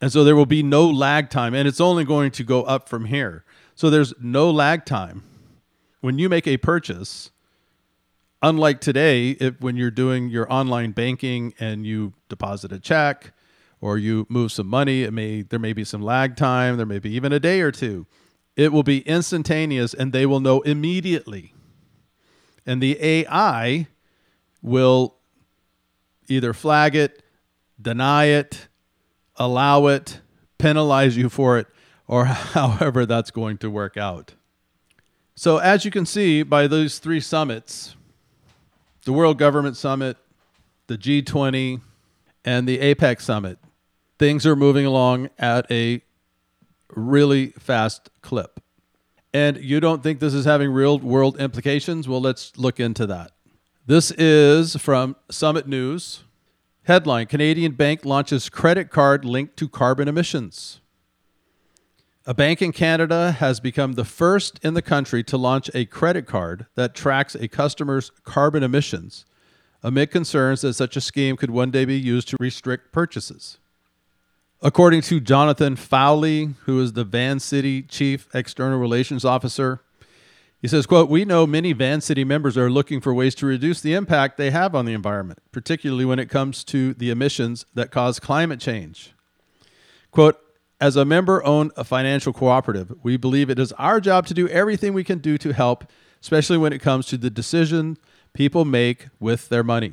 [0.00, 2.88] And so there will be no lag time, and it's only going to go up
[2.88, 3.44] from here.
[3.76, 5.22] So there's no lag time.
[6.00, 7.30] When you make a purchase,
[8.42, 13.32] unlike today, if, when you're doing your online banking and you deposit a check
[13.80, 16.98] or you move some money, it may there may be some lag time, there may
[16.98, 18.06] be even a day or two.
[18.56, 21.54] It will be instantaneous and they will know immediately.
[22.66, 23.86] And the AI
[24.60, 25.16] will
[26.28, 27.22] either flag it,
[27.80, 28.68] deny it,
[29.36, 30.20] allow it,
[30.58, 31.66] penalize you for it,
[32.06, 34.34] or however that's going to work out.
[35.34, 37.96] So, as you can see by those three summits,
[39.04, 40.16] the World Government Summit,
[40.86, 41.80] the G20,
[42.44, 43.58] and the APEC Summit.
[44.18, 46.02] Things are moving along at a
[46.90, 48.60] really fast clip.
[49.34, 52.06] And you don't think this is having real world implications?
[52.06, 53.32] Well, let's look into that.
[53.86, 56.24] This is from Summit News.
[56.84, 60.81] Headline Canadian bank launches credit card linked to carbon emissions.
[62.24, 66.24] A bank in Canada has become the first in the country to launch a credit
[66.24, 69.24] card that tracks a customer's carbon emissions
[69.82, 73.58] amid concerns that such a scheme could one day be used to restrict purchases.
[74.60, 79.82] According to Jonathan Fowlie, who is the Vancity Chief External Relations Officer,
[80.60, 83.94] he says, quote, We know many Vancity members are looking for ways to reduce the
[83.94, 88.20] impact they have on the environment, particularly when it comes to the emissions that cause
[88.20, 89.12] climate change.
[90.12, 90.38] Quote,
[90.82, 94.92] as a member owned financial cooperative, we believe it is our job to do everything
[94.92, 95.84] we can do to help,
[96.20, 97.96] especially when it comes to the decision
[98.32, 99.92] people make with their money.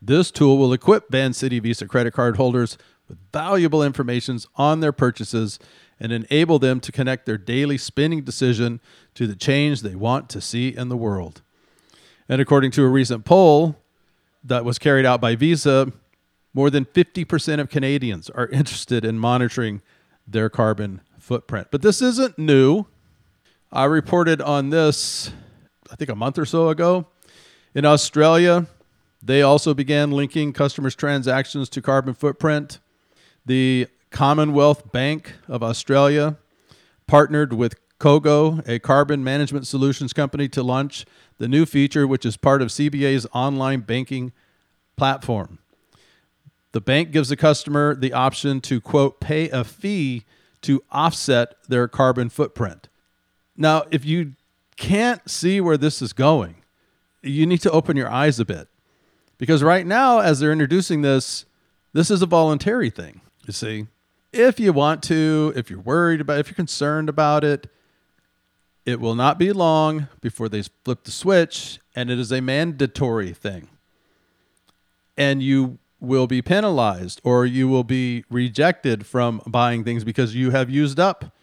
[0.00, 5.58] This tool will equip Vancity Visa credit card holders with valuable information on their purchases
[5.98, 8.80] and enable them to connect their daily spending decision
[9.14, 11.42] to the change they want to see in the world.
[12.28, 13.74] And according to a recent poll
[14.44, 15.92] that was carried out by Visa,
[16.54, 19.82] more than 50% of Canadians are interested in monitoring
[20.26, 21.68] their carbon footprint.
[21.70, 22.86] But this isn't new.
[23.70, 25.30] I reported on this,
[25.90, 27.06] I think, a month or so ago.
[27.74, 28.66] In Australia,
[29.22, 32.80] they also began linking customers' transactions to carbon footprint.
[33.46, 36.36] The Commonwealth Bank of Australia
[37.06, 41.06] partnered with Cogo, a carbon management solutions company, to launch
[41.38, 44.32] the new feature, which is part of CBA's online banking
[44.96, 45.60] platform.
[46.72, 50.24] The bank gives the customer the option to, quote, pay a fee
[50.62, 52.88] to offset their carbon footprint.
[53.56, 54.34] Now, if you
[54.76, 56.56] can't see where this is going,
[57.22, 58.68] you need to open your eyes a bit.
[59.38, 61.44] Because right now, as they're introducing this,
[61.92, 63.20] this is a voluntary thing.
[63.46, 63.86] You see,
[64.32, 67.68] if you want to, if you're worried about, if you're concerned about it,
[68.86, 73.32] it will not be long before they flip the switch and it is a mandatory
[73.32, 73.68] thing.
[75.16, 80.50] And you will be penalized or you will be rejected from buying things because you
[80.50, 81.36] have used up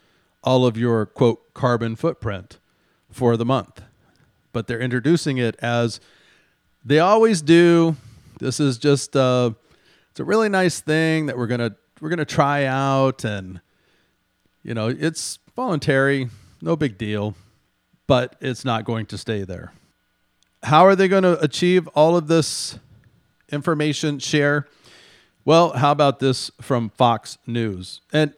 [0.44, 2.60] all of your quote carbon footprint
[3.10, 3.82] for the month.
[4.52, 6.02] But they're introducing it as
[6.84, 7.96] they always do.
[8.40, 9.52] This is just uh,
[10.12, 13.62] it's a really nice thing that we're gonna we're gonna try out, and
[14.64, 16.30] you know it's voluntary,
[16.62, 17.36] no big deal,
[18.08, 19.72] but it's not going to stay there.
[20.64, 22.80] How are they going to achieve all of this
[23.52, 24.68] information share?
[25.46, 28.02] Well, how about this from Fox News?
[28.14, 28.34] And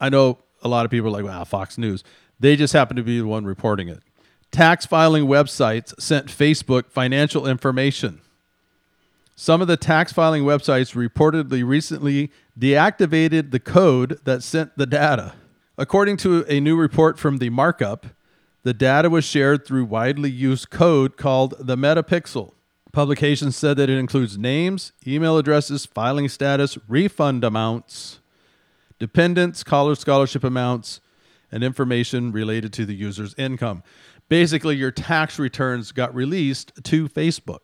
[0.00, 2.04] I know a lot of people are like, wow, Fox News.
[2.40, 4.02] They just happen to be the one reporting it.
[4.50, 8.20] Tax filing websites sent Facebook financial information.
[9.36, 15.34] Some of the tax filing websites reportedly recently deactivated the code that sent the data.
[15.76, 18.06] According to a new report from the markup,
[18.62, 22.52] the data was shared through widely used code called the Meta Pixel.
[22.94, 28.20] Publications said that it includes names, email addresses, filing status, refund amounts,
[29.00, 31.00] dependents, college scholarship amounts,
[31.50, 33.82] and information related to the user's income.
[34.28, 37.58] Basically, your tax returns got released to Facebook.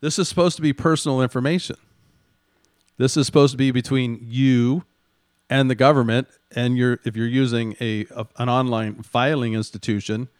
[0.00, 1.76] This is supposed to be personal information.
[2.96, 4.84] This is supposed to be between you
[5.50, 6.26] and the government.
[6.56, 10.30] And you're, if you're using a, a an online filing institution,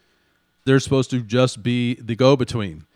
[0.64, 2.86] they're supposed to just be the go between.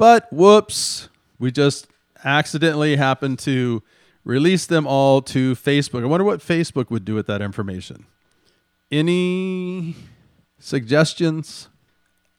[0.00, 1.86] But whoops, we just
[2.24, 3.82] accidentally happened to
[4.24, 6.02] release them all to Facebook.
[6.02, 8.06] I wonder what Facebook would do with that information.
[8.90, 9.94] Any
[10.58, 11.68] suggestions?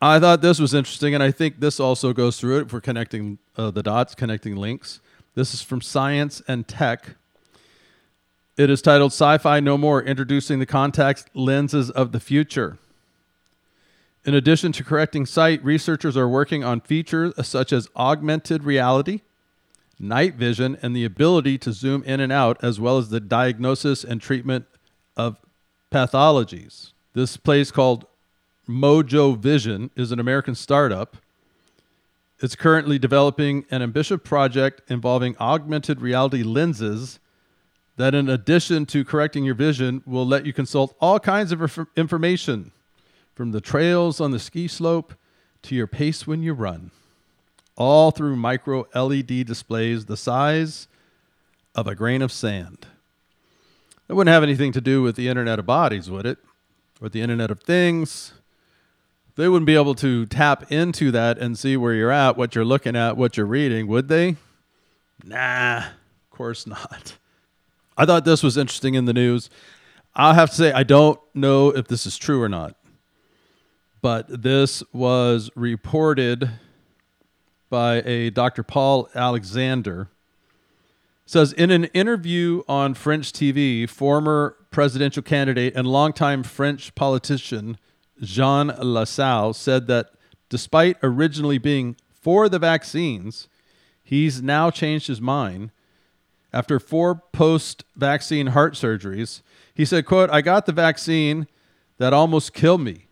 [0.02, 3.38] I thought this was interesting, and I think this also goes through it for connecting
[3.56, 5.00] uh, the dots, connecting links.
[5.36, 7.16] This is from Science and Tech.
[8.58, 12.80] It is titled Sci Fi No More Introducing the Contact Lenses of the Future.
[14.24, 19.22] In addition to correcting sight, researchers are working on features such as augmented reality,
[20.00, 24.04] night vision, and the ability to zoom in and out, as well as the diagnosis
[24.04, 24.66] and treatment
[25.18, 25.38] of
[25.92, 26.92] pathologies.
[27.14, 28.06] This place called
[28.70, 31.18] Mojo Vision is an American startup.
[32.40, 37.20] It's currently developing an ambitious project involving augmented reality lenses
[37.98, 41.88] that, in addition to correcting your vision, will let you consult all kinds of inf-
[41.96, 42.72] information
[43.34, 45.14] from the trails on the ski slope
[45.64, 46.92] to your pace when you run,
[47.76, 50.88] all through micro LED displays the size
[51.76, 52.88] of a grain of sand.
[54.08, 56.38] It wouldn't have anything to do with the Internet of Bodies, would it?
[57.02, 58.34] Or the Internet of Things?
[59.38, 62.66] They wouldn't be able to tap into that and see where you're at, what you're
[62.66, 64.36] looking at, what you're reading, would they?
[65.24, 67.16] Nah, of course not.
[67.98, 69.50] I thought this was interesting in the news.
[70.14, 72.76] I'll have to say, I don't know if this is true or not,
[74.02, 76.50] but this was reported
[77.70, 78.64] by a Dr.
[78.64, 80.10] Paul Alexander.
[81.26, 87.78] Says in an interview on French TV, former presidential candidate and longtime French politician
[88.22, 90.12] Jean Lassalle said that
[90.50, 93.48] despite originally being for the vaccines,
[94.04, 95.72] he's now changed his mind
[96.54, 99.42] after four post-vaccine heart surgeries.
[99.74, 101.48] He said, quote, I got the vaccine
[101.98, 103.08] that almost killed me.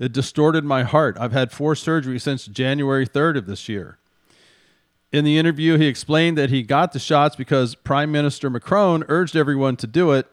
[0.00, 1.18] It distorted my heart.
[1.20, 3.98] I've had four surgeries since January 3rd of this year.
[5.12, 9.36] In the interview, he explained that he got the shots because Prime Minister Macron urged
[9.36, 10.26] everyone to do it,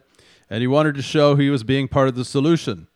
[0.48, 2.88] and he wanted to show he was being part of the solution.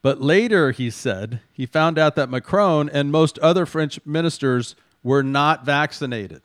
[0.00, 5.22] But later, he said, he found out that Macron and most other French ministers were
[5.22, 6.40] not vaccinated.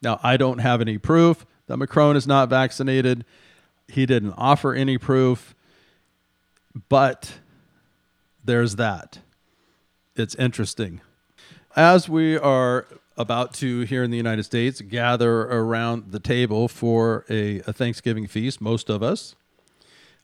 [0.00, 3.26] Now, I don't have any proof that Macron is not vaccinated.
[3.88, 5.54] He didn't offer any proof,
[6.88, 7.32] but
[8.50, 9.20] there's that.
[10.16, 11.00] It's interesting.
[11.76, 12.84] As we are
[13.16, 18.26] about to, here in the United States, gather around the table for a, a Thanksgiving
[18.26, 19.36] feast, most of us,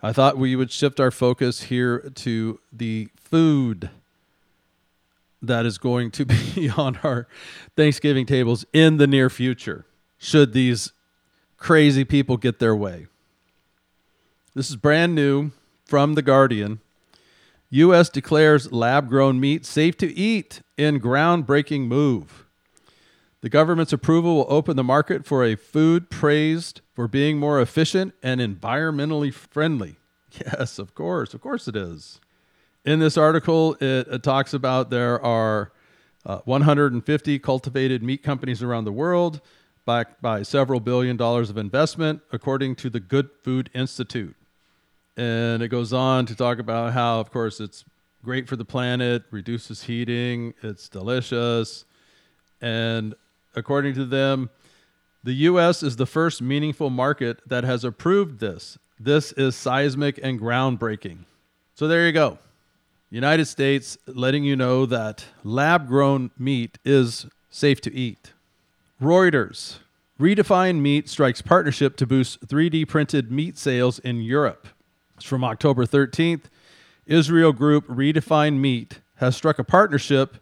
[0.03, 3.91] I thought we would shift our focus here to the food
[5.41, 6.24] that is going to
[6.55, 7.29] be on our
[7.77, 9.87] Thanksgiving tables in the near future,
[10.18, 10.93] should these
[11.59, 13.07] crazy people get their way.
[14.53, 15.53] This is brand new
[15.85, 16.81] from The Guardian.
[17.71, 18.09] U.S.
[18.09, 22.47] declares lab grown meat safe to eat in groundbreaking move.
[23.41, 28.14] The government's approval will open the market for a food praised for being more efficient
[28.23, 29.97] and environmentally friendly.
[30.45, 31.33] Yes, of course.
[31.33, 32.21] Of course it is.
[32.85, 35.73] In this article, it, it talks about there are
[36.27, 39.41] uh, 150 cultivated meat companies around the world,
[39.87, 44.37] backed by several billion dollars of investment, according to the Good Food Institute.
[45.17, 47.85] And it goes on to talk about how, of course, it's
[48.23, 51.85] great for the planet, reduces heating, it's delicious.
[52.61, 53.14] And
[53.55, 54.51] according to them,
[55.25, 55.83] the U.S.
[55.83, 58.79] is the first meaningful market that has approved this.
[58.99, 61.19] This is seismic and groundbreaking.
[61.75, 62.39] So there you go.
[63.11, 68.33] United States letting you know that lab grown meat is safe to eat.
[69.01, 69.79] Reuters.
[70.19, 74.69] Redefine Meat strikes partnership to boost 3D printed meat sales in Europe.
[75.17, 76.43] It's from October 13th.
[77.07, 80.37] Israel group Redefine Meat has struck a partnership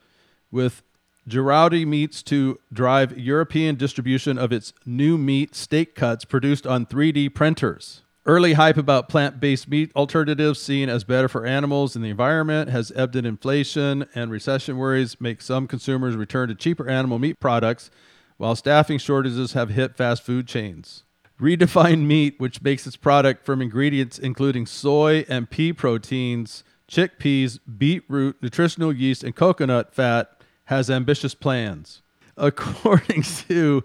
[0.51, 0.83] with
[1.29, 7.33] Giraudi Meats to drive European distribution of its new meat steak cuts produced on 3D
[7.35, 8.03] printers.
[8.27, 12.71] Early hype about plant based meat alternatives seen as better for animals and the environment
[12.71, 17.39] has ebbed in inflation, and recession worries make some consumers return to cheaper animal meat
[17.39, 17.91] products,
[18.39, 21.04] while staffing shortages have hit fast food chains.
[21.41, 28.37] Redefined Meat, which makes its product from ingredients including soy and pea proteins, chickpeas, beetroot,
[28.41, 32.03] nutritional yeast, and coconut fat, has ambitious plans.
[32.37, 33.85] According to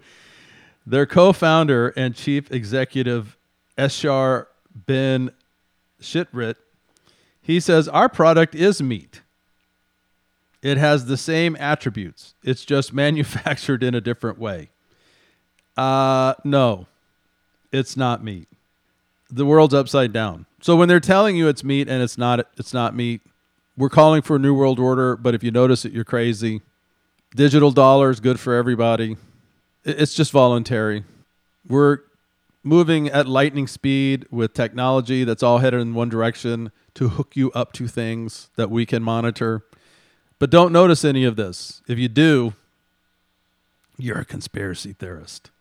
[0.85, 3.37] their co founder and chief executive,
[3.77, 5.31] Eshchar Ben
[6.01, 6.55] Shitrit,
[7.41, 9.21] he says, Our product is meat.
[10.61, 14.69] It has the same attributes, it's just manufactured in a different way.
[15.77, 16.87] Uh, no,
[17.71, 18.47] it's not meat.
[19.29, 20.45] The world's upside down.
[20.61, 23.21] So when they're telling you it's meat and it's not, it's not meat.
[23.77, 26.61] We're calling for a new world order, but if you notice it, you're crazy.
[27.35, 29.17] Digital dollars good for everybody.
[29.85, 31.03] It's just voluntary.
[31.67, 31.99] We're
[32.63, 37.51] moving at lightning speed with technology that's all headed in one direction to hook you
[37.51, 39.63] up to things that we can monitor.
[40.39, 41.81] But don't notice any of this.
[41.87, 42.53] If you do,
[43.97, 45.51] you're a conspiracy theorist.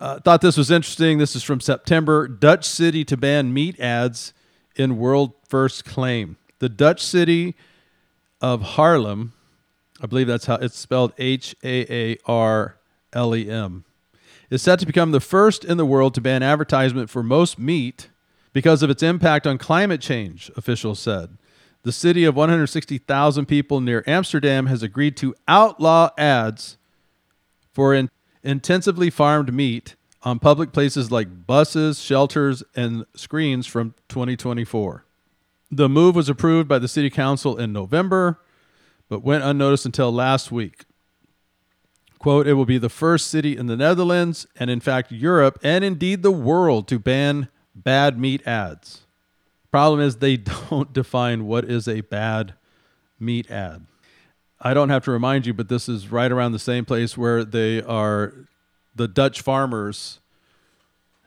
[0.00, 1.18] Uh, thought this was interesting.
[1.18, 2.26] This is from September.
[2.26, 4.32] Dutch city to ban meat ads
[4.74, 6.38] in world first claim.
[6.58, 7.54] The Dutch city
[8.40, 9.32] of Haarlem,
[10.00, 12.76] I believe that's how it's spelled H A A R
[13.12, 13.84] L E M,
[14.48, 18.08] is set to become the first in the world to ban advertisement for most meat
[18.54, 21.36] because of its impact on climate change, officials said.
[21.82, 26.78] The city of 160,000 people near Amsterdam has agreed to outlaw ads
[27.72, 28.10] for in
[28.42, 35.04] intensively farmed meat on public places like buses, shelters, and screens from 2024.
[35.70, 38.40] The move was approved by the city council in November,
[39.08, 40.84] but went unnoticed until last week.
[42.18, 45.82] Quote, it will be the first city in the Netherlands and, in fact, Europe and
[45.84, 49.06] indeed the world to ban bad meat ads.
[49.70, 50.36] Problem is, they
[50.70, 52.54] don't define what is a bad
[53.18, 53.86] meat ad.
[54.60, 57.44] I don't have to remind you, but this is right around the same place where
[57.44, 58.34] they are,
[58.94, 60.20] the Dutch farmers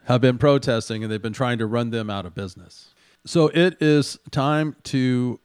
[0.06, 2.90] have been protesting and they've been trying to run them out of business.
[3.26, 5.40] So it is time to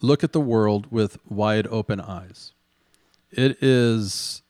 [0.00, 2.52] look at the world with wide open eyes.
[3.30, 4.42] It is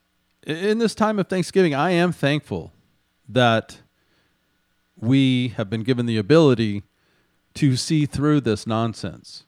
[0.45, 2.71] in this time of Thanksgiving, I am thankful
[3.27, 3.81] that
[4.95, 6.83] we have been given the ability
[7.55, 9.43] to see through this nonsense.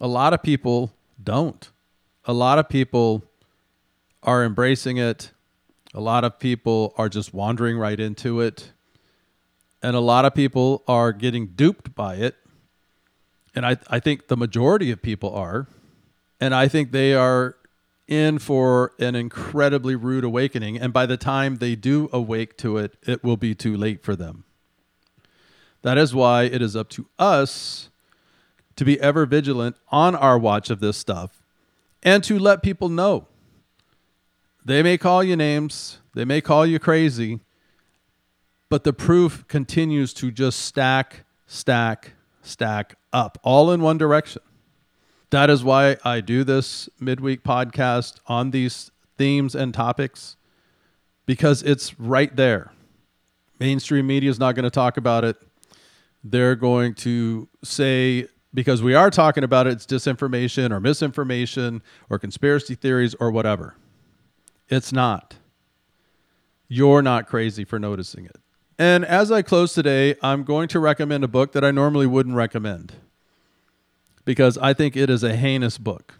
[0.00, 1.70] A lot of people don't.
[2.28, 3.22] A lot of people
[4.24, 5.30] are embracing it.
[5.94, 8.72] A lot of people are just wandering right into it.
[9.80, 12.34] And a lot of people are getting duped by it.
[13.54, 15.68] And I, I think the majority of people are.
[16.40, 17.56] And I think they are
[18.08, 20.78] in for an incredibly rude awakening.
[20.78, 24.16] And by the time they do awake to it, it will be too late for
[24.16, 24.42] them.
[25.82, 27.88] That is why it is up to us
[28.74, 31.45] to be ever vigilant on our watch of this stuff
[32.06, 33.26] and to let people know.
[34.64, 37.40] They may call you names, they may call you crazy,
[38.70, 44.42] but the proof continues to just stack, stack, stack up, all in one direction.
[45.30, 50.36] That is why I do this midweek podcast on these themes and topics
[51.26, 52.72] because it's right there.
[53.58, 55.36] Mainstream media is not going to talk about it.
[56.22, 62.18] They're going to say, because we are talking about it, it's disinformation or misinformation or
[62.18, 63.76] conspiracy theories or whatever.
[64.70, 65.36] It's not.
[66.66, 68.38] You're not crazy for noticing it.
[68.78, 72.34] And as I close today, I'm going to recommend a book that I normally wouldn't
[72.34, 72.94] recommend
[74.24, 76.14] because I think it is a heinous book.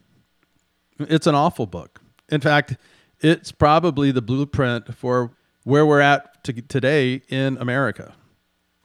[0.98, 2.02] It's an awful book.
[2.28, 2.76] In fact,
[3.20, 5.32] it's probably the blueprint for
[5.64, 8.14] where we're at to today in America.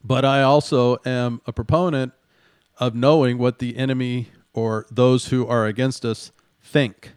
[0.06, 2.14] But I also am a proponent
[2.82, 6.32] of knowing what the enemy or those who are against us
[6.64, 7.14] think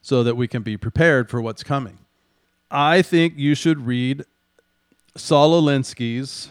[0.00, 1.98] so that we can be prepared for what's coming.
[2.70, 4.24] I think you should read
[5.14, 6.48] Saul Alinsky's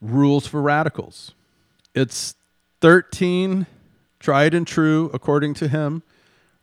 [0.00, 1.32] Rules for Radicals.
[1.94, 2.34] It's
[2.80, 3.66] 13
[4.18, 6.02] tried and true, according to him,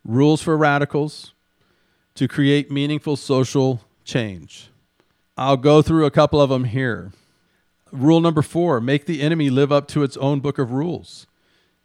[0.04, 1.34] rules for radicals
[2.16, 4.70] to create meaningful social change.
[5.38, 7.12] I'll go through a couple of them here.
[7.92, 11.28] Rule number four make the enemy live up to its own book of rules.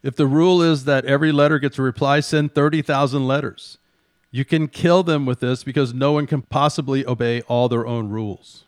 [0.02, 3.78] If the rule is that every letter gets a reply, send 30,000 letters.
[4.30, 8.08] You can kill them with this because no one can possibly obey all their own
[8.08, 8.64] rules.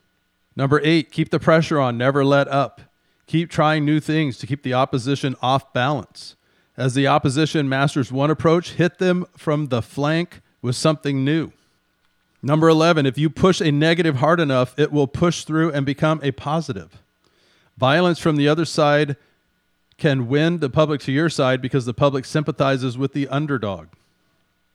[0.55, 2.81] Number eight, keep the pressure on, never let up.
[3.27, 6.35] Keep trying new things to keep the opposition off balance.
[6.75, 11.51] As the opposition masters one approach, hit them from the flank with something new.
[12.41, 16.19] Number 11, if you push a negative hard enough, it will push through and become
[16.23, 17.03] a positive.
[17.79, 19.15] Violence from the other side
[19.97, 23.87] can win the public to your side because the public sympathizes with the underdog.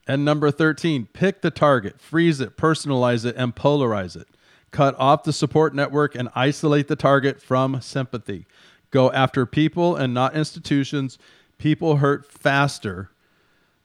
[0.06, 4.28] And number 13, pick the target, freeze it, personalize it, and polarize it
[4.74, 8.44] cut off the support network and isolate the target from sympathy.
[8.90, 11.16] Go after people and not institutions.
[11.58, 13.10] People hurt faster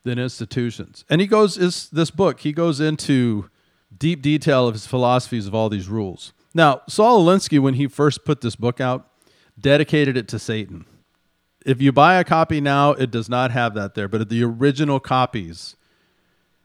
[0.04, 1.06] than institutions.
[1.08, 3.50] And he goes is this book, he goes into
[3.96, 6.34] deep detail of his philosophies of all these rules.
[6.56, 9.09] Now, Saul Alinsky, when he first put this book out,
[9.60, 10.86] dedicated it to Satan.
[11.66, 15.00] If you buy a copy now, it does not have that there, but the original
[15.00, 15.76] copies,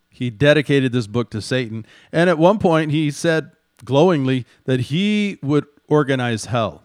[0.08, 1.84] he dedicated this book to Satan.
[2.12, 3.50] And at one point, he said,
[3.84, 6.84] glowingly that he would organize hell.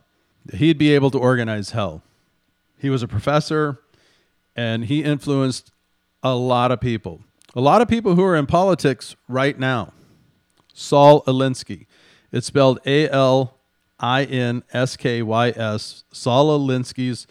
[0.54, 2.02] He'd be able to organize hell.
[2.78, 3.80] He was a professor
[4.56, 5.72] and he influenced
[6.24, 7.22] a lot of people.
[7.56, 9.94] A lot of people who are in politics right now.
[10.74, 11.86] Saul Alinsky.
[12.32, 13.59] It's spelled A L
[14.00, 16.04] I N S K Y S.
[16.12, 17.28] Saul Alinsky's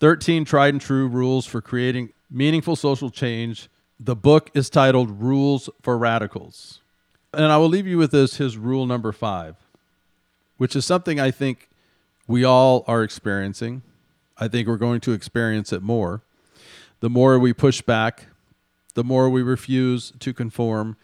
[0.00, 3.68] 13 tried and true rules for creating meaningful social change.
[3.98, 6.80] The book is titled Rules for Radicals.
[7.34, 9.56] And I will leave you with this his rule number five,
[10.56, 11.68] which is something I think
[12.26, 13.82] we all are experiencing.
[14.38, 16.22] I think we're going to experience it more.
[17.00, 18.26] The more we push back,
[18.94, 20.96] the more we refuse to conform,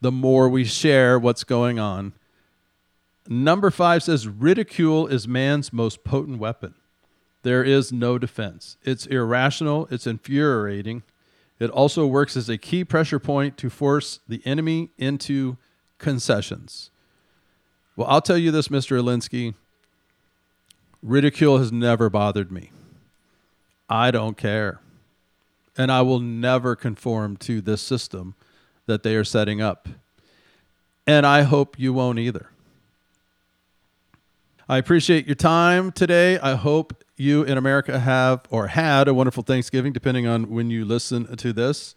[0.00, 2.12] the more we share what's going on.
[3.28, 6.74] Number five says ridicule is man's most potent weapon.
[7.42, 8.76] There is no defense.
[8.82, 11.02] It's irrational, it's infuriating,
[11.58, 15.58] it also works as a key pressure point to force the enemy into
[15.98, 16.90] concessions.
[17.94, 19.00] Well, I'll tell you this, Mr.
[19.00, 19.54] Alinsky
[21.02, 22.72] ridicule has never bothered me.
[23.88, 24.80] I don't care.
[25.76, 28.34] And I will never conform to this system
[28.86, 29.88] that they are setting up.
[31.06, 32.51] And I hope you won't either.
[34.68, 36.38] I appreciate your time today.
[36.38, 40.84] I hope you in America have or had a wonderful Thanksgiving, depending on when you
[40.84, 41.96] listen to this.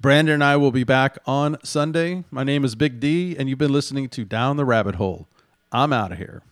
[0.00, 2.24] Brandon and I will be back on Sunday.
[2.30, 5.28] My name is Big D, and you've been listening to Down the Rabbit Hole.
[5.72, 6.42] I'm out of here.